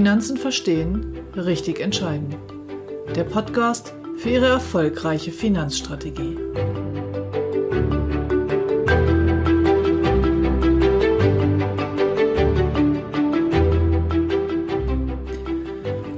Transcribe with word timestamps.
Finanzen 0.00 0.38
verstehen, 0.38 1.18
richtig 1.36 1.78
entscheiden. 1.78 2.34
Der 3.14 3.24
Podcast 3.24 3.92
für 4.16 4.30
Ihre 4.30 4.46
erfolgreiche 4.46 5.30
Finanzstrategie. 5.30 6.38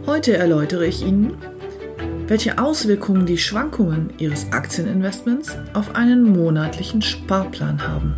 Heute 0.06 0.36
erläutere 0.36 0.86
ich 0.86 1.04
Ihnen, 1.04 1.36
welche 2.28 2.58
Auswirkungen 2.58 3.26
die 3.26 3.38
Schwankungen 3.38 4.12
Ihres 4.18 4.52
Aktieninvestments 4.52 5.58
auf 5.74 5.96
einen 5.96 6.22
monatlichen 6.22 7.02
Sparplan 7.02 7.84
haben 7.88 8.14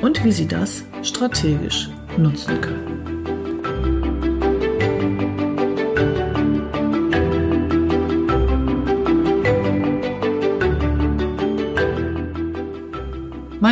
und 0.00 0.22
wie 0.22 0.30
Sie 0.30 0.46
das 0.46 0.84
strategisch 1.02 1.90
nutzen 2.16 2.60
können. 2.60 2.91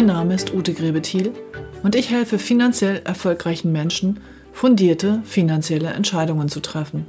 Mein 0.00 0.06
Name 0.06 0.34
ist 0.34 0.54
Ute 0.54 0.72
Grebethiel 0.72 1.34
und 1.82 1.94
ich 1.94 2.08
helfe 2.08 2.38
finanziell 2.38 3.02
erfolgreichen 3.04 3.70
Menschen, 3.70 4.20
fundierte 4.50 5.20
finanzielle 5.26 5.90
Entscheidungen 5.90 6.48
zu 6.48 6.60
treffen, 6.60 7.04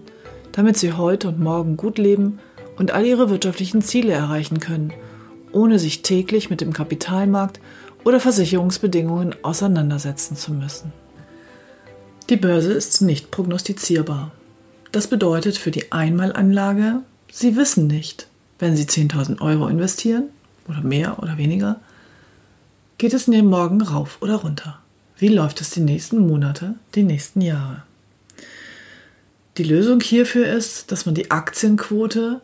damit 0.51 0.75
sie 0.75 0.91
heute 0.91 1.29
und 1.29 1.39
morgen 1.39 1.77
gut 1.77 1.97
leben 1.97 2.39
und 2.75 2.91
all 2.91 3.05
ihre 3.05 3.29
wirtschaftlichen 3.29 3.81
Ziele 3.81 4.11
erreichen 4.11 4.59
können, 4.59 4.91
ohne 5.53 5.79
sich 5.79 6.01
täglich 6.01 6.49
mit 6.49 6.59
dem 6.59 6.73
Kapitalmarkt 6.73 7.61
oder 8.03 8.20
Versicherungsbedingungen 8.20 9.35
auseinandersetzen 9.41 10.35
zu 10.35 10.51
müssen. 10.51 10.91
Die 12.29 12.35
Börse 12.35 12.73
ist 12.73 13.01
nicht 13.01 13.31
prognostizierbar. 13.31 14.31
Das 14.91 15.07
bedeutet 15.07 15.57
für 15.57 15.71
die 15.71 15.93
Einmalanlage, 15.93 17.03
Sie 17.31 17.55
wissen 17.55 17.87
nicht, 17.87 18.27
wenn 18.59 18.76
Sie 18.76 18.83
10.000 18.83 19.39
Euro 19.39 19.70
investieren 19.70 20.26
oder 20.67 20.81
mehr 20.81 21.23
oder 21.23 21.37
weniger, 21.37 21.79
Geht 23.02 23.16
es 23.16 23.27
neben 23.27 23.49
morgen 23.49 23.82
rauf 23.82 24.20
oder 24.21 24.35
runter? 24.35 24.77
Wie 25.18 25.30
läuft 25.30 25.60
es 25.60 25.71
die 25.71 25.80
nächsten 25.80 26.20
Monate, 26.27 26.76
die 26.94 27.02
nächsten 27.02 27.41
Jahre? 27.41 27.82
Die 29.57 29.63
Lösung 29.63 30.02
hierfür 30.02 30.46
ist, 30.46 30.91
dass 30.91 31.07
man 31.07 31.16
die 31.16 31.32
Aktienquote 31.32 32.41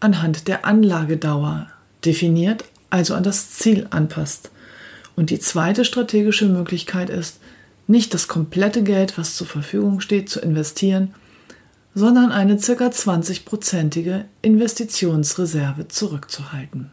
anhand 0.00 0.46
der 0.46 0.66
Anlagedauer 0.66 1.68
definiert, 2.04 2.66
also 2.90 3.14
an 3.14 3.22
das 3.22 3.52
Ziel 3.52 3.86
anpasst. 3.88 4.50
Und 5.16 5.30
die 5.30 5.38
zweite 5.38 5.86
strategische 5.86 6.50
Möglichkeit 6.50 7.08
ist, 7.08 7.38
nicht 7.86 8.12
das 8.12 8.28
komplette 8.28 8.82
Geld, 8.82 9.16
was 9.16 9.36
zur 9.36 9.46
Verfügung 9.46 10.02
steht, 10.02 10.28
zu 10.28 10.38
investieren, 10.38 11.14
sondern 11.94 12.30
eine 12.30 12.58
ca. 12.58 12.88
20-prozentige 12.88 14.26
Investitionsreserve 14.42 15.88
zurückzuhalten. 15.88 16.90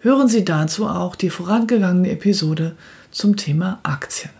Hören 0.00 0.28
Sie 0.28 0.44
dazu 0.44 0.86
auch 0.86 1.16
die 1.16 1.28
vorangegangene 1.28 2.10
Episode 2.10 2.76
zum 3.10 3.36
Thema 3.36 3.80
Aktien. 3.82 4.30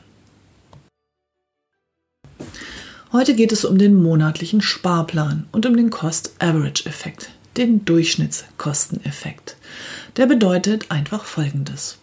Heute 3.11 3.35
geht 3.35 3.51
es 3.51 3.65
um 3.65 3.77
den 3.77 4.01
monatlichen 4.01 4.61
Sparplan 4.61 5.49
und 5.51 5.67
um 5.67 5.77
den 5.77 5.91
Cost-Average-Effekt, 5.91 7.31
den 7.57 7.85
Durchschnittskosteneffekt. 7.85 9.57
Der 10.17 10.27
bedeutet 10.27 10.93
einfach 10.93 11.25
Folgendes. 11.25 11.99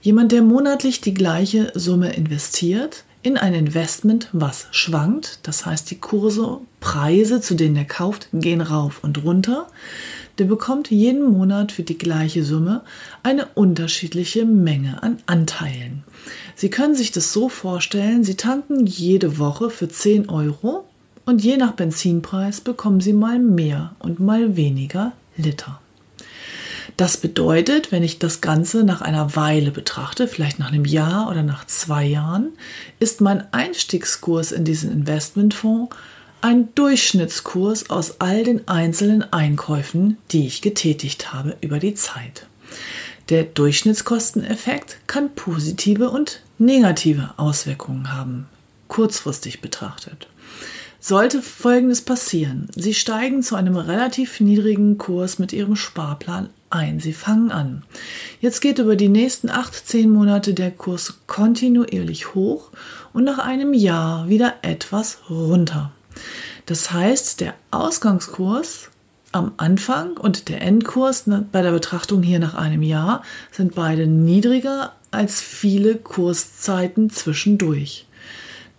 Jemand, 0.00 0.32
der 0.32 0.42
monatlich 0.42 1.00
die 1.00 1.14
gleiche 1.14 1.70
Summe 1.76 2.14
investiert 2.14 3.04
in 3.22 3.36
ein 3.36 3.54
Investment, 3.54 4.28
was 4.32 4.68
schwankt, 4.70 5.40
das 5.42 5.66
heißt 5.66 5.90
die 5.90 5.98
Kurse, 5.98 6.58
Preise, 6.80 7.40
zu 7.40 7.54
denen 7.54 7.76
er 7.76 7.84
kauft, 7.84 8.28
gehen 8.32 8.60
rauf 8.60 9.02
und 9.02 9.24
runter, 9.24 9.66
der 10.38 10.44
bekommt 10.44 10.90
jeden 10.90 11.24
Monat 11.24 11.72
für 11.72 11.82
die 11.82 11.98
gleiche 11.98 12.44
Summe 12.44 12.82
eine 13.22 13.46
unterschiedliche 13.54 14.44
Menge 14.44 15.02
an 15.02 15.18
Anteilen. 15.26 16.04
Sie 16.54 16.70
können 16.70 16.94
sich 16.94 17.10
das 17.10 17.32
so 17.32 17.48
vorstellen, 17.48 18.22
Sie 18.22 18.36
tanken 18.36 18.86
jede 18.86 19.38
Woche 19.38 19.70
für 19.70 19.88
10 19.88 20.28
Euro 20.28 20.84
und 21.26 21.42
je 21.42 21.56
nach 21.56 21.72
Benzinpreis 21.72 22.60
bekommen 22.60 23.00
Sie 23.00 23.12
mal 23.12 23.38
mehr 23.38 23.96
und 23.98 24.20
mal 24.20 24.56
weniger 24.56 25.12
Liter. 25.36 25.80
Das 26.96 27.16
bedeutet, 27.16 27.92
wenn 27.92 28.02
ich 28.02 28.18
das 28.18 28.40
Ganze 28.40 28.82
nach 28.82 29.02
einer 29.02 29.36
Weile 29.36 29.70
betrachte, 29.70 30.26
vielleicht 30.26 30.58
nach 30.58 30.72
einem 30.72 30.84
Jahr 30.84 31.30
oder 31.30 31.42
nach 31.42 31.66
zwei 31.66 32.04
Jahren, 32.04 32.50
ist 32.98 33.20
mein 33.20 33.52
Einstiegskurs 33.52 34.52
in 34.52 34.64
diesen 34.64 34.90
Investmentfonds 34.90 35.94
ein 36.40 36.72
Durchschnittskurs 36.74 37.90
aus 37.90 38.20
all 38.20 38.44
den 38.44 38.68
einzelnen 38.68 39.32
Einkäufen, 39.32 40.18
die 40.30 40.46
ich 40.46 40.62
getätigt 40.62 41.32
habe 41.32 41.56
über 41.60 41.78
die 41.78 41.94
Zeit. 41.94 42.46
Der 43.28 43.42
Durchschnittskosteneffekt 43.42 44.98
kann 45.06 45.34
positive 45.34 46.10
und 46.10 46.42
negative 46.58 47.34
Auswirkungen 47.36 48.12
haben, 48.12 48.46
kurzfristig 48.86 49.60
betrachtet. 49.60 50.28
Sollte 51.00 51.42
Folgendes 51.42 52.02
passieren, 52.02 52.68
Sie 52.74 52.94
steigen 52.94 53.42
zu 53.42 53.54
einem 53.54 53.76
relativ 53.76 54.40
niedrigen 54.40 54.98
Kurs 54.98 55.38
mit 55.38 55.52
Ihrem 55.52 55.76
Sparplan 55.76 56.50
ein. 56.70 57.00
Sie 57.00 57.12
fangen 57.12 57.50
an. 57.50 57.82
Jetzt 58.40 58.60
geht 58.60 58.78
über 58.78 58.96
die 58.96 59.08
nächsten 59.08 59.50
8, 59.50 59.74
10 59.74 60.10
Monate 60.10 60.54
der 60.54 60.70
Kurs 60.70 61.20
kontinuierlich 61.26 62.34
hoch 62.34 62.70
und 63.12 63.24
nach 63.24 63.38
einem 63.38 63.74
Jahr 63.74 64.28
wieder 64.28 64.54
etwas 64.62 65.18
runter. 65.30 65.92
Das 66.66 66.92
heißt, 66.92 67.40
der 67.40 67.54
Ausgangskurs 67.70 68.90
am 69.32 69.52
Anfang 69.56 70.16
und 70.16 70.48
der 70.48 70.62
Endkurs 70.62 71.24
bei 71.52 71.62
der 71.62 71.72
Betrachtung 71.72 72.22
hier 72.22 72.38
nach 72.38 72.54
einem 72.54 72.82
Jahr 72.82 73.22
sind 73.50 73.74
beide 73.74 74.06
niedriger 74.06 74.92
als 75.10 75.40
viele 75.40 75.96
Kurszeiten 75.96 77.10
zwischendurch. 77.10 78.06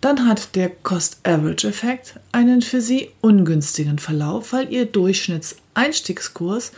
Dann 0.00 0.26
hat 0.26 0.56
der 0.56 0.70
Cost-Average-Effekt 0.70 2.14
einen 2.32 2.62
für 2.62 2.80
Sie 2.80 3.10
ungünstigen 3.20 3.98
Verlauf, 3.98 4.52
weil 4.54 4.72
Ihr 4.72 4.86
Durchschnittseinstiegskurs 4.86 6.72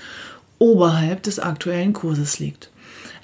oberhalb 0.62 1.24
des 1.24 1.40
aktuellen 1.40 1.92
Kurses 1.92 2.38
liegt. 2.38 2.70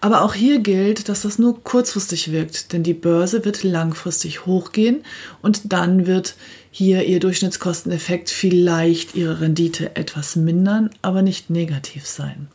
Aber 0.00 0.22
auch 0.22 0.34
hier 0.34 0.58
gilt, 0.58 1.08
dass 1.08 1.22
das 1.22 1.38
nur 1.38 1.62
kurzfristig 1.62 2.32
wirkt, 2.32 2.72
denn 2.72 2.82
die 2.82 2.94
Börse 2.94 3.44
wird 3.44 3.62
langfristig 3.62 4.44
hochgehen 4.44 5.04
und 5.40 5.72
dann 5.72 6.06
wird 6.06 6.34
hier 6.70 7.04
Ihr 7.04 7.20
Durchschnittskosteneffekt 7.20 8.28
vielleicht 8.28 9.14
Ihre 9.14 9.40
Rendite 9.40 9.94
etwas 9.96 10.34
mindern, 10.34 10.90
aber 11.00 11.22
nicht 11.22 11.48
negativ 11.48 12.06
sein. 12.06 12.48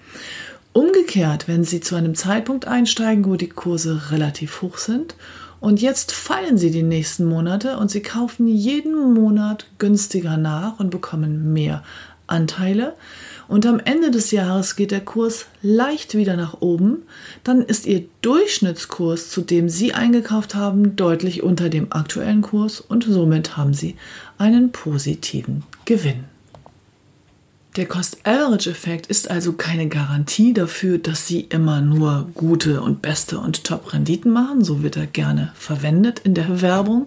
Umgekehrt, 0.74 1.48
wenn 1.48 1.64
Sie 1.64 1.80
zu 1.80 1.96
einem 1.96 2.16
Zeitpunkt 2.16 2.68
einsteigen, 2.68 3.26
wo 3.26 3.36
die 3.36 3.50
Kurse 3.50 4.12
relativ 4.12 4.62
hoch 4.62 4.78
sind 4.78 5.16
und 5.62 5.82
jetzt 5.82 6.12
fallen 6.12 6.58
Sie 6.58 6.72
die 6.72 6.84
nächsten 6.84 7.24
Monate 7.24 7.78
und 7.78 7.90
Sie 7.90 8.02
kaufen 8.02 8.48
jeden 8.48 9.14
Monat 9.14 9.66
günstiger 9.80 10.36
nach 10.36 10.80
und 10.80 10.90
bekommen 10.90 11.54
mehr 11.54 11.84
Anteile, 12.28 12.96
und 13.54 13.68
am 13.68 13.80
Ende 13.80 14.10
des 14.10 14.32
Jahres 14.32 14.76
geht 14.76 14.90
der 14.90 15.02
Kurs 15.02 15.46
leicht 15.62 16.16
wieder 16.16 16.36
nach 16.36 16.62
oben, 16.62 17.04
dann 17.44 17.62
ist 17.62 17.86
Ihr 17.86 18.06
Durchschnittskurs, 18.24 19.30
zu 19.30 19.42
dem 19.42 19.70
Sie 19.70 19.94
eingekauft 19.94 20.56
haben, 20.56 20.96
deutlich 20.96 21.44
unter 21.44 21.70
dem 21.70 21.94
aktuellen 21.94 22.42
Kurs 22.42 22.82
und 22.82 23.04
somit 23.04 23.56
haben 23.56 23.76
Sie 23.76 23.96
einen 24.40 24.72
positiven 24.72 25.62
Gewinn. 25.86 26.24
Der 27.76 27.86
Cost-Average-Effekt 27.86 29.06
ist 29.06 29.30
also 29.30 29.54
keine 29.54 29.88
Garantie 29.88 30.54
dafür, 30.54 30.98
dass 30.98 31.28
Sie 31.28 31.42
immer 31.42 31.80
nur 31.80 32.30
gute 32.34 32.82
und 32.82 33.04
beste 33.04 33.38
und 33.38 33.64
Top-Renditen 33.64 34.32
machen. 34.32 34.64
So 34.64 34.82
wird 34.82 34.98
er 34.98 35.06
gerne 35.06 35.52
verwendet 35.54 36.22
in 36.24 36.34
der 36.34 36.64
Werbung. 36.64 37.06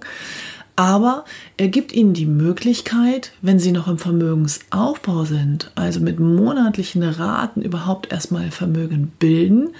Aber 0.76 1.24
er 1.56 1.68
gibt 1.68 1.92
ihnen 1.92 2.12
die 2.12 2.26
Möglichkeit, 2.26 3.32
wenn 3.40 3.58
sie 3.58 3.72
noch 3.72 3.88
im 3.88 3.96
Vermögensaufbau 3.96 5.24
sind, 5.24 5.72
also 5.74 6.00
mit 6.00 6.20
monatlichen 6.20 7.02
Raten 7.02 7.62
überhaupt 7.62 8.12
erstmal 8.12 8.50
Vermögen 8.50 9.10
bilden, 9.18 9.70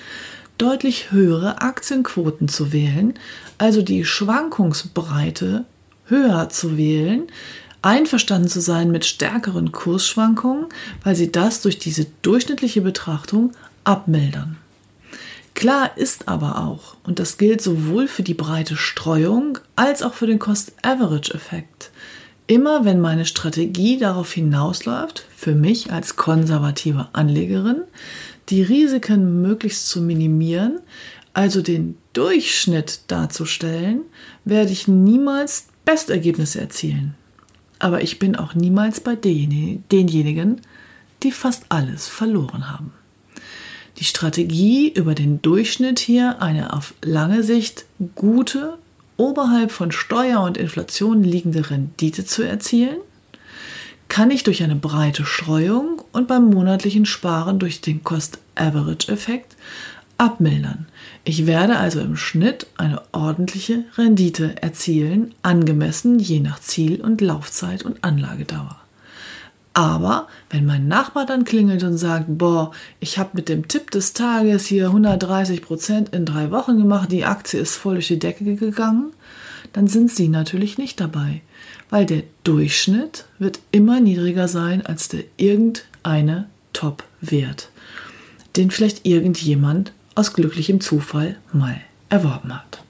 deutlich 0.57 1.13
höhere 1.13 1.61
Aktienquoten 1.61 2.49
zu 2.49 2.73
wählen, 2.73 3.13
also 3.59 3.83
die 3.83 4.07
Schwankungsbreite 4.07 5.67
höher 6.07 6.49
zu 6.49 6.79
wählen, 6.79 7.25
einverstanden 7.83 8.49
zu 8.49 8.61
sein 8.61 8.91
mit 8.91 9.05
stärkeren 9.05 9.73
Kursschwankungen, 9.73 10.67
weil 11.05 11.15
sie 11.15 11.31
das 11.31 11.61
durch 11.61 11.79
diese 11.79 12.07
durchschnittliche 12.23 12.81
Betrachtung 12.81 13.53
abmildern. 13.85 14.57
Klar 15.57 15.97
ist 15.97 16.29
aber 16.29 16.59
auch, 16.67 16.99
und 17.05 17.19
das 17.19 17.39
gilt 17.39 17.63
sowohl 17.63 18.09
für 18.09 18.23
die 18.23 18.35
breite 18.35 18.77
Streuung 18.77 19.59
als 19.75 20.03
auch 20.03 20.13
für 20.13 20.27
den 20.27 20.39
Cost-Average-Effekt, 20.39 21.91
immer 22.47 22.85
wenn 22.85 23.01
meine 23.01 23.25
Strategie 23.25 23.97
darauf 23.97 24.31
hinausläuft, 24.33 25.27
für 25.35 25.55
mich 25.55 25.91
als 25.91 26.17
konservative 26.17 27.09
Anlegerin, 27.15 27.81
die 28.51 28.63
Risiken 28.63 29.41
möglichst 29.41 29.89
zu 29.89 30.03
minimieren, 30.03 30.81
also 31.33 31.63
den 31.63 31.97
Durchschnitt 32.13 33.01
darzustellen, 33.09 34.03
werde 34.45 34.73
ich 34.73 34.89
niemals 34.89 35.69
Bestergebnisse 35.87 36.61
erzielen. 36.61 37.15
aber 37.79 38.03
ich 38.03 38.19
bin 38.19 38.37
auch 38.37 38.55
niemals 38.55 39.01
bei 39.01 39.17
denjenigen, 39.17 40.61
die 41.23 41.33
fast 41.33 41.65
alles 41.71 42.09
verloren 42.09 42.71
haben. 42.71 42.93
Die 43.99 44.05
Strategie, 44.05 44.91
über 44.91 45.15
den 45.15 45.41
Durchschnitt 45.41 45.99
hier 45.99 46.43
eine 46.43 46.73
auf 46.73 46.95
lange 47.03 47.43
Sicht 47.43 47.87
gute, 48.15 48.77
oberhalb 49.17 49.71
von 49.71 49.91
Steuer 49.91 50.41
und 50.43 50.59
Inflation 50.59 51.23
liegende 51.23 51.71
Rendite 51.71 52.25
zu 52.27 52.43
erzielen, 52.43 52.99
kann 54.09 54.31
ich 54.31 54.45
durch 54.45 54.63
eine 54.63 54.77
breite 54.77 55.25
Streuung 55.25 56.03
und 56.13 56.29
beim 56.29 56.51
monatlichen 56.51 57.07
Sparen 57.07 57.59
durch 57.59 57.81
den 57.81 58.05
Cost-Average-Effekt 58.05 59.57
abmildern. 60.19 60.87
Ich 61.25 61.47
werde 61.47 61.77
also 61.77 62.01
im 62.01 62.17
Schnitt 62.17 62.67
eine 62.77 63.03
ordentliche 63.13 63.85
Rendite 63.97 64.63
erzielen, 64.63 65.35
angemessen 65.43 66.19
je 66.19 66.41
nach 66.41 66.61
Ziel 66.61 67.01
und 67.01 67.21
Laufzeit 67.21 67.83
und 67.83 68.05
Anlagedauer. 68.05 68.77
Aber 69.77 70.27
wenn 70.49 70.65
mein 70.65 70.89
Nachbar 70.89 71.27
dann 71.27 71.45
klingelt 71.45 71.83
und 71.83 71.99
sagt, 71.99 72.25
boah, 72.29 72.71
ich 72.99 73.19
habe 73.19 73.33
mit 73.35 73.51
dem 73.51 73.69
Tipp 73.69 73.91
des 73.91 74.15
Tages 74.15 74.65
hier 74.65 74.87
130 74.87 75.61
Prozent 75.61 76.15
in 76.15 76.25
drei 76.25 76.51
Wochen 76.51 76.79
gemacht, 76.79 77.13
die 77.13 77.27
Aktie 77.27 77.61
ist 77.61 77.77
voll 77.77 77.97
durch 77.97 78.09
die 78.09 78.19
Decke 78.19 78.57
gegangen, 78.57 79.13
dann 79.75 79.87
sind 79.87 80.11
Sie 80.11 80.29
natürlich 80.29 80.79
nicht 80.79 80.99
dabei, 80.99 81.43
weil 81.91 82.07
der 82.07 82.23
Durchschnitt 82.43 83.27
wird 83.39 83.61
immer 83.71 84.01
niedriger 84.01 84.49
sein 84.49 84.87
als 84.87 85.09
der 85.09 85.25
irgendeine 85.37 86.47
Top-Wert, 86.73 87.69
den 88.57 88.71
vielleicht 88.71 89.05
irgendjemand 89.05 89.93
aus 90.15 90.33
glücklichem 90.33 90.81
Zufall 90.81 91.37
mal 91.53 91.79
erworben 92.09 92.55
hat. 92.55 92.83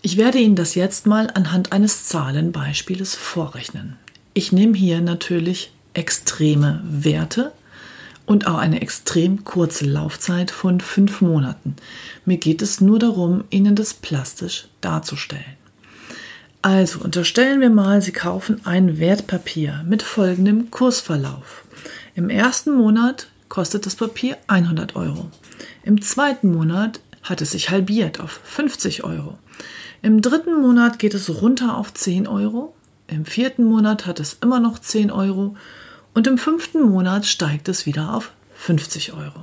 Ich 0.00 0.16
werde 0.16 0.38
Ihnen 0.38 0.56
das 0.56 0.74
jetzt 0.76 1.06
mal 1.06 1.28
anhand 1.34 1.72
eines 1.72 2.06
Zahlenbeispieles 2.06 3.14
vorrechnen. 3.14 3.98
Ich 4.38 4.52
nehme 4.52 4.76
hier 4.76 5.00
natürlich 5.00 5.72
extreme 5.94 6.80
Werte 6.84 7.50
und 8.24 8.46
auch 8.46 8.58
eine 8.58 8.82
extrem 8.82 9.42
kurze 9.42 9.84
Laufzeit 9.84 10.52
von 10.52 10.78
fünf 10.78 11.20
Monaten. 11.20 11.74
Mir 12.24 12.36
geht 12.36 12.62
es 12.62 12.80
nur 12.80 13.00
darum, 13.00 13.42
Ihnen 13.50 13.74
das 13.74 13.94
plastisch 13.94 14.68
darzustellen. 14.80 15.56
Also 16.62 17.00
unterstellen 17.00 17.60
wir 17.60 17.70
mal, 17.70 18.00
Sie 18.00 18.12
kaufen 18.12 18.60
ein 18.64 19.00
Wertpapier 19.00 19.84
mit 19.88 20.04
folgendem 20.04 20.70
Kursverlauf. 20.70 21.64
Im 22.14 22.30
ersten 22.30 22.76
Monat 22.76 23.26
kostet 23.48 23.86
das 23.86 23.96
Papier 23.96 24.36
100 24.46 24.94
Euro. 24.94 25.32
Im 25.82 26.00
zweiten 26.00 26.52
Monat 26.52 27.00
hat 27.24 27.40
es 27.40 27.50
sich 27.50 27.70
halbiert 27.70 28.20
auf 28.20 28.40
50 28.44 29.02
Euro. 29.02 29.36
Im 30.00 30.22
dritten 30.22 30.62
Monat 30.62 31.00
geht 31.00 31.14
es 31.14 31.42
runter 31.42 31.76
auf 31.76 31.92
10 31.92 32.28
Euro. 32.28 32.72
Im 33.08 33.24
vierten 33.24 33.64
Monat 33.64 34.06
hat 34.06 34.20
es 34.20 34.36
immer 34.42 34.60
noch 34.60 34.78
10 34.78 35.10
Euro 35.10 35.56
und 36.14 36.26
im 36.26 36.36
fünften 36.36 36.82
Monat 36.82 37.24
steigt 37.24 37.68
es 37.68 37.86
wieder 37.86 38.14
auf 38.14 38.32
50 38.56 39.14
Euro. 39.14 39.40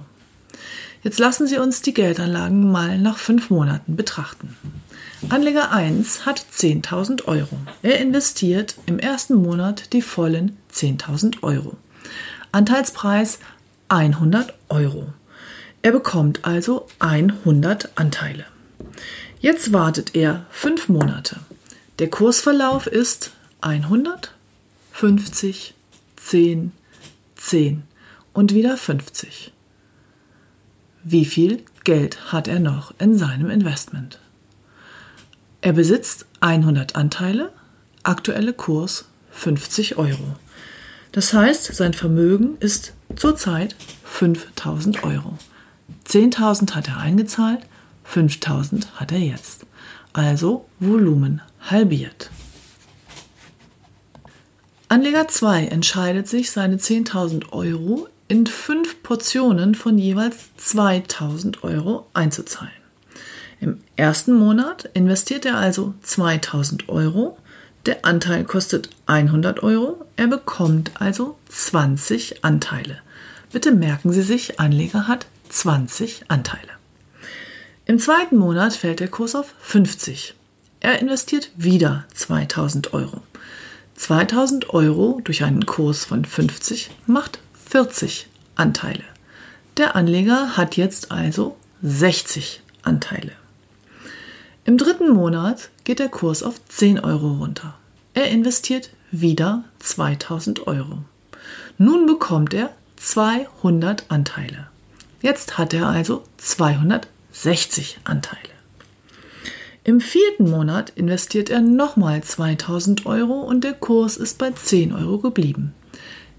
Jetzt 1.01 1.17
lassen 1.19 1.47
Sie 1.47 1.57
uns 1.57 1.81
die 1.81 1.93
Geldanlagen 1.93 2.71
mal 2.71 2.99
nach 2.99 3.17
fünf 3.17 3.49
Monaten 3.49 3.95
betrachten. 3.95 4.55
Anleger 5.29 5.71
1 5.71 6.27
hat 6.27 6.45
10.000 6.53 7.25
Euro. 7.25 7.57
Er 7.81 7.99
investiert 7.99 8.75
im 8.85 8.99
ersten 8.99 9.35
Monat 9.35 9.93
die 9.93 10.03
vollen 10.03 10.57
10.000 10.71 11.41
Euro. 11.41 11.75
Anteilspreis 12.51 13.39
100 13.89 14.53
Euro. 14.69 15.07
Er 15.81 15.91
bekommt 15.91 16.45
also 16.45 16.87
100 16.99 17.89
Anteile. 17.95 18.45
Jetzt 19.39 19.73
wartet 19.73 20.15
er 20.15 20.45
fünf 20.51 20.87
Monate. 20.87 21.39
Der 21.97 22.09
Kursverlauf 22.09 22.87
ist 22.87 23.31
100, 23.61 24.33
50, 24.91 25.73
10, 26.15 26.71
10 27.35 27.83
und 28.33 28.53
wieder 28.53 28.77
50. 28.77 29.51
Wie 31.03 31.25
viel 31.25 31.63
Geld 31.83 32.31
hat 32.31 32.47
er 32.47 32.59
noch 32.59 32.93
in 32.99 33.17
seinem 33.17 33.49
Investment? 33.49 34.19
Er 35.61 35.73
besitzt 35.73 36.25
100 36.41 36.95
Anteile, 36.95 37.51
aktuelle 38.03 38.53
Kurs 38.53 39.05
50 39.31 39.97
Euro. 39.97 40.35
Das 41.11 41.33
heißt, 41.33 41.73
sein 41.75 41.93
Vermögen 41.93 42.57
ist 42.59 42.93
zurzeit 43.15 43.75
5000 44.03 45.03
Euro. 45.03 45.37
10.000 46.07 46.73
hat 46.73 46.87
er 46.87 46.97
eingezahlt, 46.97 47.61
5000 48.03 48.99
hat 48.99 49.11
er 49.11 49.19
jetzt. 49.19 49.65
Also 50.13 50.65
Volumen 50.79 51.41
halbiert. 51.61 52.29
Anleger 54.87 55.27
2 55.27 55.67
entscheidet 55.67 56.27
sich, 56.27 56.51
seine 56.51 56.77
10.000 56.77 57.51
Euro 57.51 58.07
in 58.27 58.45
fünf 58.45 59.01
Portionen 59.01 59.73
von 59.73 59.97
jeweils 59.97 60.49
2.000 60.59 61.63
Euro 61.63 62.07
einzuzahlen. 62.13 62.71
Im 63.59 63.79
ersten 63.95 64.33
Monat 64.33 64.89
investiert 64.93 65.45
er 65.45 65.57
also 65.57 65.95
2.000 66.05 66.87
Euro. 66.89 67.37
Der 67.87 68.05
Anteil 68.05 68.43
kostet 68.43 68.89
100 69.07 69.63
Euro. 69.63 70.05
Er 70.17 70.27
bekommt 70.27 70.91
also 70.99 71.37
20 71.49 72.43
Anteile. 72.43 72.99
Bitte 73.51 73.71
merken 73.71 74.11
Sie 74.11 74.21
sich, 74.21 74.59
Anleger 74.59 75.07
hat 75.07 75.25
20 75.49 76.25
Anteile. 76.27 76.61
Im 77.85 77.99
zweiten 77.99 78.37
Monat 78.37 78.73
fällt 78.73 78.99
der 78.99 79.07
Kurs 79.07 79.35
auf 79.35 79.53
50. 79.61 80.35
Er 80.79 80.99
investiert 80.99 81.49
wieder 81.55 82.05
2000 82.13 82.93
Euro. 82.93 83.21
2000 83.95 84.69
Euro 84.71 85.21
durch 85.23 85.43
einen 85.43 85.65
Kurs 85.65 86.05
von 86.05 86.25
50 86.25 86.91
macht 87.07 87.39
40 87.69 88.27
Anteile. 88.55 89.03
Der 89.77 89.95
Anleger 89.95 90.57
hat 90.57 90.77
jetzt 90.77 91.11
also 91.11 91.57
60 91.81 92.61
Anteile. 92.83 93.31
Im 94.65 94.77
dritten 94.77 95.09
Monat 95.09 95.69
geht 95.83 95.99
der 95.99 96.09
Kurs 96.09 96.43
auf 96.43 96.59
10 96.67 96.99
Euro 96.99 97.33
runter. 97.33 97.75
Er 98.13 98.29
investiert 98.29 98.89
wieder 99.11 99.63
2000 99.79 100.67
Euro. 100.67 100.99
Nun 101.77 102.05
bekommt 102.05 102.53
er 102.53 102.71
200 102.97 104.05
Anteile. 104.09 104.67
Jetzt 105.21 105.57
hat 105.57 105.73
er 105.73 105.87
also 105.87 106.23
260 106.37 107.99
Anteile. 108.03 108.54
Im 109.87 110.01
vierten 110.01 110.49
Monat 110.49 110.89
investiert 110.95 111.51
er 111.51 111.61
nochmal 111.61 112.23
2000 112.23 113.05
Euro 113.05 113.41
und 113.41 113.63
der 113.63 113.73
Kurs 113.73 114.17
ist 114.17 114.39
bei 114.39 114.49
10 114.49 114.91
Euro 114.91 115.19
geblieben. 115.19 115.75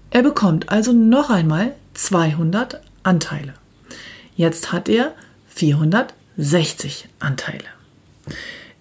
Er 0.09 0.21
bekommt 0.21 0.67
also 0.67 0.91
noch 0.91 1.29
einmal 1.29 1.73
200 1.93 2.81
Anteile. 3.03 3.53
Jetzt 4.35 4.73
hat 4.73 4.89
er 4.89 5.13
460 5.47 7.07
Anteile. 7.19 7.63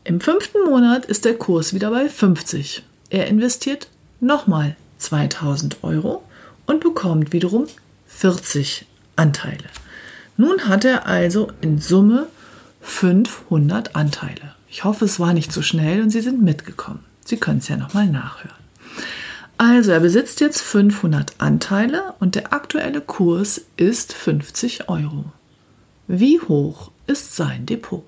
Im 0.02 0.20
fünften 0.20 0.68
Monat 0.68 1.04
ist 1.04 1.24
der 1.24 1.34
Kurs 1.34 1.72
wieder 1.72 1.92
bei 1.92 2.08
50. 2.08 2.82
Er 3.08 3.28
investiert 3.28 3.86
nochmal 4.18 4.74
2000 4.98 5.84
Euro 5.84 6.24
und 6.66 6.80
bekommt 6.80 7.32
wiederum 7.32 7.68
40 8.08 8.84
Anteile. 9.14 9.68
Nun 10.36 10.66
hat 10.66 10.84
er 10.84 11.06
also 11.06 11.52
in 11.60 11.78
Summe 11.78 12.26
500 12.80 13.94
Anteile. 13.94 14.55
Ich 14.68 14.84
hoffe, 14.84 15.04
es 15.04 15.20
war 15.20 15.32
nicht 15.32 15.52
zu 15.52 15.60
so 15.60 15.62
schnell 15.62 16.02
und 16.02 16.10
Sie 16.10 16.20
sind 16.20 16.42
mitgekommen. 16.42 17.04
Sie 17.24 17.36
können 17.36 17.58
es 17.58 17.68
ja 17.68 17.76
nochmal 17.76 18.06
nachhören. 18.06 18.56
Also, 19.58 19.90
er 19.92 20.00
besitzt 20.00 20.40
jetzt 20.40 20.60
500 20.60 21.34
Anteile 21.38 22.14
und 22.20 22.34
der 22.34 22.52
aktuelle 22.52 23.00
Kurs 23.00 23.62
ist 23.76 24.12
50 24.12 24.88
Euro. 24.88 25.24
Wie 26.08 26.40
hoch 26.40 26.90
ist 27.06 27.36
sein 27.36 27.64
Depot? 27.64 28.04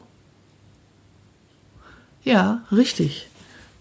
Ja, 2.23 2.63
richtig. 2.71 3.29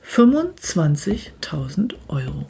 25.000 0.10 1.96
Euro. 2.08 2.50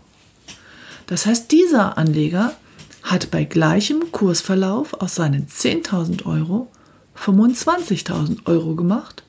Das 1.08 1.26
heißt, 1.26 1.52
dieser 1.52 1.98
Anleger 1.98 2.54
hat 3.02 3.32
bei 3.32 3.46
gleichem 3.46 4.12
Kursverlauf 4.12 4.94
aus 4.94 5.16
seinen 5.16 5.48
10.000 5.48 6.26
Euro 6.26 6.68
25.000 7.18 8.46
Euro 8.46 8.76
gemacht 8.76 9.24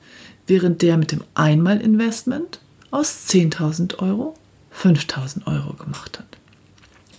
während 0.49 0.81
der 0.81 0.97
mit 0.97 1.11
dem 1.11 1.23
Einmalinvestment 1.35 2.59
aus 2.91 3.27
10.000 3.29 3.99
Euro 3.99 4.35
5.000 4.75 5.47
Euro 5.47 5.73
gemacht 5.73 6.19
hat. 6.19 6.25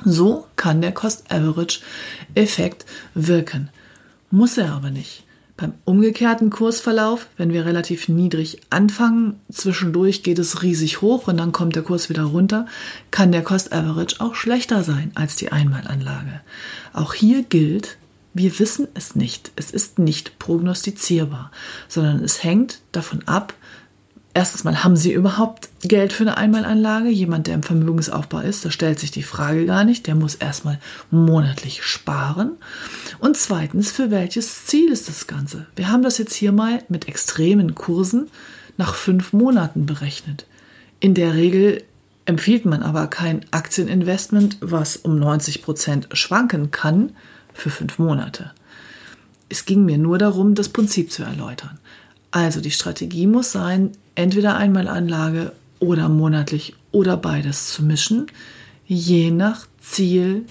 So 0.04 0.46
kann 0.56 0.80
der 0.80 0.92
Cost-Average-Effekt 0.92 2.86
wirken. 3.14 3.68
Muss 4.30 4.56
er 4.56 4.72
aber 4.72 4.90
nicht. 4.90 5.24
Beim 5.56 5.74
umgekehrten 5.84 6.48
Kursverlauf, 6.48 7.26
wenn 7.36 7.52
wir 7.52 7.66
relativ 7.66 8.08
niedrig 8.08 8.62
anfangen, 8.70 9.38
zwischendurch 9.52 10.22
geht 10.22 10.38
es 10.38 10.62
riesig 10.62 11.02
hoch 11.02 11.28
und 11.28 11.36
dann 11.36 11.52
kommt 11.52 11.76
der 11.76 11.82
Kurs 11.82 12.08
wieder 12.08 12.22
runter, 12.22 12.64
kann 13.10 13.30
der 13.30 13.42
Cost 13.42 13.70
Average 13.70 14.16
auch 14.20 14.34
schlechter 14.34 14.82
sein 14.82 15.10
als 15.14 15.36
die 15.36 15.52
Einmalanlage. 15.52 16.40
Auch 16.94 17.12
hier 17.12 17.42
gilt, 17.42 17.98
wir 18.34 18.58
wissen 18.58 18.88
es 18.94 19.16
nicht. 19.16 19.52
Es 19.56 19.70
ist 19.70 19.98
nicht 19.98 20.38
prognostizierbar, 20.38 21.50
sondern 21.88 22.22
es 22.22 22.44
hängt 22.44 22.80
davon 22.92 23.26
ab, 23.26 23.54
Erstens 24.32 24.62
mal, 24.62 24.84
haben 24.84 24.94
Sie 24.94 25.12
überhaupt 25.12 25.68
Geld 25.82 26.12
für 26.12 26.22
eine 26.22 26.36
Einmalanlage? 26.36 27.08
Jemand, 27.08 27.48
der 27.48 27.54
im 27.54 27.64
Vermögensaufbau 27.64 28.38
ist, 28.38 28.64
da 28.64 28.70
stellt 28.70 29.00
sich 29.00 29.10
die 29.10 29.24
Frage 29.24 29.66
gar 29.66 29.82
nicht. 29.82 30.06
Der 30.06 30.14
muss 30.14 30.36
erstmal 30.36 30.78
monatlich 31.10 31.82
sparen. 31.82 32.52
Und 33.18 33.36
zweitens, 33.36 33.90
für 33.90 34.12
welches 34.12 34.66
Ziel 34.66 34.92
ist 34.92 35.08
das 35.08 35.26
Ganze? 35.26 35.66
Wir 35.74 35.90
haben 35.90 36.04
das 36.04 36.18
jetzt 36.18 36.34
hier 36.34 36.52
mal 36.52 36.84
mit 36.88 37.08
extremen 37.08 37.74
Kursen 37.74 38.30
nach 38.76 38.94
fünf 38.94 39.32
Monaten 39.32 39.84
berechnet. 39.84 40.46
In 41.00 41.14
der 41.14 41.34
Regel 41.34 41.82
empfiehlt 42.24 42.64
man 42.66 42.84
aber 42.84 43.08
kein 43.08 43.44
Aktieninvestment, 43.50 44.58
was 44.60 44.96
um 44.96 45.18
90 45.18 45.60
Prozent 45.62 46.08
schwanken 46.12 46.70
kann, 46.70 47.16
für 47.52 47.70
fünf 47.70 47.98
Monate. 47.98 48.52
Es 49.48 49.64
ging 49.64 49.84
mir 49.84 49.98
nur 49.98 50.18
darum, 50.18 50.54
das 50.54 50.68
Prinzip 50.68 51.10
zu 51.10 51.22
erläutern. 51.22 51.78
Also 52.30 52.60
die 52.60 52.70
Strategie 52.70 53.26
muss 53.26 53.52
sein, 53.52 53.92
entweder 54.14 54.56
einmal 54.56 54.86
Anlage 54.86 55.52
oder 55.80 56.08
monatlich 56.08 56.74
oder 56.92 57.16
beides 57.16 57.72
zu 57.72 57.82
mischen, 57.82 58.26
je 58.86 59.30
nach 59.30 59.66
Ziel, 59.80 60.46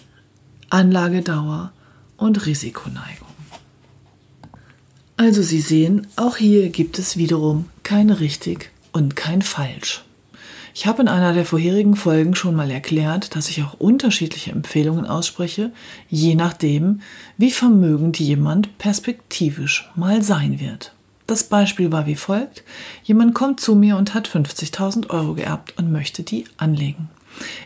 Anlagedauer 0.69 1.71
und 2.17 2.45
Risikoneigung. 2.45 3.27
Also 5.17 5.41
Sie 5.41 5.61
sehen, 5.61 6.07
auch 6.15 6.37
hier 6.37 6.69
gibt 6.69 6.97
es 6.97 7.17
wiederum 7.17 7.65
kein 7.83 8.09
richtig 8.09 8.71
und 8.91 9.15
kein 9.15 9.41
falsch. 9.41 10.03
Ich 10.79 10.87
habe 10.87 11.01
in 11.01 11.09
einer 11.09 11.33
der 11.33 11.43
vorherigen 11.43 11.97
Folgen 11.97 12.35
schon 12.35 12.55
mal 12.55 12.71
erklärt, 12.71 13.35
dass 13.35 13.49
ich 13.49 13.61
auch 13.63 13.73
unterschiedliche 13.73 14.51
Empfehlungen 14.51 15.05
ausspreche, 15.05 15.73
je 16.07 16.35
nachdem, 16.35 17.01
wie 17.35 17.51
vermögend 17.51 18.17
jemand 18.17 18.77
perspektivisch 18.77 19.91
mal 19.97 20.21
sein 20.21 20.61
wird. 20.61 20.93
Das 21.27 21.43
Beispiel 21.43 21.91
war 21.91 22.05
wie 22.05 22.15
folgt. 22.15 22.63
Jemand 23.03 23.35
kommt 23.35 23.59
zu 23.59 23.75
mir 23.75 23.97
und 23.97 24.13
hat 24.13 24.29
50.000 24.29 25.09
Euro 25.09 25.33
geerbt 25.33 25.73
und 25.77 25.91
möchte 25.91 26.23
die 26.23 26.45
anlegen. 26.55 27.09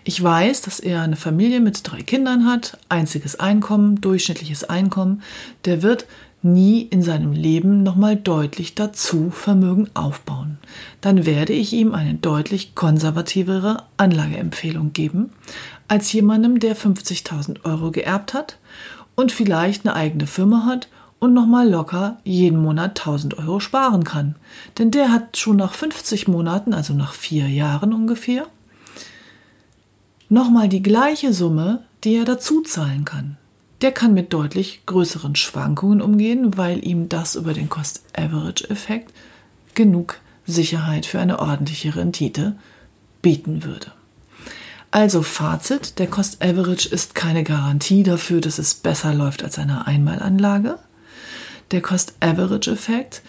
Ich 0.03 0.22
weiß, 0.22 0.62
dass 0.62 0.79
er 0.79 1.03
eine 1.03 1.15
Familie 1.15 1.60
mit 1.60 1.82
drei 1.84 2.01
Kindern 2.01 2.48
hat, 2.48 2.79
einziges 2.89 3.39
Einkommen, 3.39 4.01
durchschnittliches 4.01 4.63
Einkommen. 4.63 5.22
Der 5.65 5.84
wird 5.84 6.08
nie 6.43 6.81
in 6.81 7.01
seinem 7.01 7.31
Leben 7.31 7.83
nochmal 7.83 8.15
deutlich 8.15 8.75
dazu 8.75 9.31
Vermögen 9.31 9.89
aufbauen. 9.93 10.57
Dann 11.01 11.25
werde 11.25 11.53
ich 11.53 11.73
ihm 11.73 11.93
eine 11.93 12.15
deutlich 12.15 12.75
konservativere 12.75 13.83
Anlageempfehlung 13.97 14.93
geben 14.93 15.31
als 15.88 16.12
jemandem, 16.12 16.59
der 16.59 16.75
50.000 16.75 17.65
Euro 17.65 17.91
geerbt 17.91 18.33
hat 18.33 18.57
und 19.15 19.31
vielleicht 19.31 19.85
eine 19.85 19.95
eigene 19.95 20.27
Firma 20.27 20.65
hat 20.65 20.88
und 21.19 21.33
nochmal 21.33 21.69
locker 21.69 22.17
jeden 22.23 22.62
Monat 22.62 23.00
1000 23.00 23.38
Euro 23.38 23.59
sparen 23.59 24.03
kann. 24.03 24.35
Denn 24.77 24.91
der 24.91 25.12
hat 25.12 25.38
schon 25.38 25.57
nach 25.57 25.73
50 25.73 26.27
Monaten, 26.27 26.73
also 26.73 26.93
nach 26.93 27.13
vier 27.13 27.47
Jahren 27.47 27.93
ungefähr, 27.93 28.47
nochmal 30.29 30.67
die 30.67 30.83
gleiche 30.83 31.31
Summe, 31.31 31.83
die 32.03 32.15
er 32.15 32.25
dazu 32.25 32.62
zahlen 32.62 33.05
kann. 33.05 33.38
Der 33.82 33.92
kann 33.92 34.13
mit 34.13 34.32
deutlich 34.32 34.86
größeren 34.86 35.36
Schwankungen 35.36 36.01
umgehen, 36.01 36.58
weil 36.58 36.86
ihm 36.86 37.10
das 37.10 37.36
über 37.36 37.53
den 37.53 37.70
Cost-Average-Effekt 37.70 39.13
genug 39.74 40.20
Sicherheit 40.46 41.06
für 41.06 41.20
eine 41.20 41.39
ordentliche 41.39 41.96
Rendite 41.96 42.56
bieten 43.22 43.63
würde. 43.63 43.92
Also 44.92 45.24
Fazit, 45.24 45.98
der 46.00 46.08
Cost 46.08 46.42
Average 46.42 46.88
ist 46.88 47.15
keine 47.15 47.44
Garantie 47.44 48.03
dafür, 48.03 48.42
dass 48.42 48.60
es 48.60 48.75
besser 48.75 49.13
läuft 49.13 49.44
als 49.44 49.58
eine 49.58 49.88
Einmalanlage 49.88 50.77
der 51.74 51.82
Cost-Average-Effekt 51.82 53.24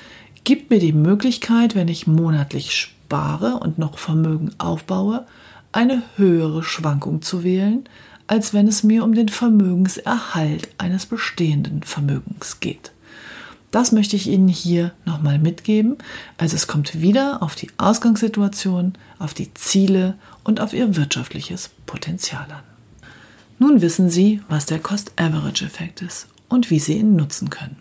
gibt 0.45 0.71
mir 0.71 0.79
die 0.79 0.93
Möglichkeit, 0.93 1.75
wenn 1.75 1.89
ich 1.89 2.07
monatlich 2.07 2.75
spare 2.75 3.59
und 3.59 3.79
noch 3.79 3.99
Vermögen 3.99 4.51
aufbaue, 4.59 5.27
eine 5.73 6.03
höhere 6.17 6.63
Schwankung 6.63 7.23
zu 7.23 7.43
wählen, 7.43 7.89
als 8.27 8.55
wenn 8.55 8.69
es 8.69 8.83
mir 8.83 9.05
um 9.05 9.15
den 9.15 9.29
Vermögenserhalt 9.29 10.69
eines 10.79 11.07
bestehenden 11.07 11.83
Vermögens 11.83 12.61
geht. 12.61 12.93
Das 13.71 13.91
möchte 13.91 14.15
ich 14.15 14.29
Ihnen 14.29 14.47
hier 14.47 14.93
nochmal 15.05 15.39
mitgeben. 15.39 15.97
Also 16.39 16.55
es 16.55 16.69
kommt 16.69 17.01
wieder 17.01 17.43
auf 17.43 17.57
die 17.57 17.71
Ausgangssituation, 17.77 18.93
auf 19.19 19.35
die 19.35 19.53
Ziele 19.55 20.15
und 20.45 20.61
auf 20.61 20.73
Ihr 20.73 20.95
wirtschaftliches 20.95 21.71
Potenzial 21.85 22.47
an. 22.53 22.63
Nun 23.59 23.83
wissen 23.83 24.11
Sie, 24.11 24.41
was 24.49 24.67
der 24.67 24.79
Cost-Average-Effekt 24.79 26.03
ist 26.03 26.29
und 26.49 26.71
wie 26.71 26.79
Sie 26.79 26.99
ihn 26.99 27.17
nutzen 27.17 27.51
können. 27.51 27.77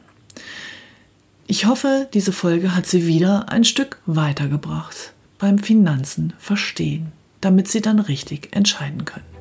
Ich 1.45 1.65
hoffe, 1.65 2.07
diese 2.13 2.31
Folge 2.31 2.75
hat 2.75 2.88
Sie 2.88 3.05
wieder 3.05 3.50
ein 3.50 3.63
Stück 3.63 4.00
weitergebracht 4.05 5.13
beim 5.38 5.59
Finanzen 5.59 6.33
verstehen, 6.39 7.12
damit 7.41 7.67
Sie 7.67 7.81
dann 7.81 8.00
richtig 8.00 8.55
entscheiden 8.55 9.05
können. 9.05 9.32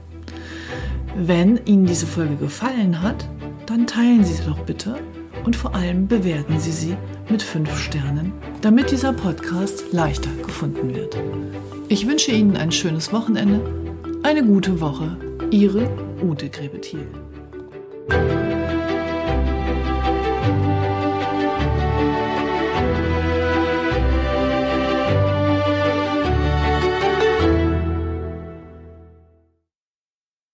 Wenn 1.15 1.61
Ihnen 1.67 1.85
diese 1.85 2.07
Folge 2.07 2.37
gefallen 2.37 3.03
hat, 3.03 3.29
dann 3.67 3.87
teilen 3.87 4.25
Sie 4.25 4.33
sie 4.33 4.45
doch 4.45 4.59
bitte 4.61 4.97
und 5.45 5.55
vor 5.55 5.75
allem 5.75 6.09
bewerten 6.09 6.59
Sie 6.59 6.73
sie 6.73 6.97
mit 7.29 7.43
5 7.43 7.77
Sternen, 7.77 8.33
damit 8.63 8.91
dieser 8.91 9.13
Podcast 9.13 9.93
leichter 9.93 10.31
gefunden 10.45 10.95
wird. 10.95 11.19
Ich 11.89 12.07
wünsche 12.07 12.33
Ihnen 12.33 12.57
ein 12.57 12.73
schönes 12.73 13.13
Wochenende, 13.13 13.61
eine 14.23 14.45
gute 14.45 14.81
Woche. 14.81 15.17
Ihre 15.51 15.87
Ute 16.23 16.49
Grebethiel. 16.49 17.07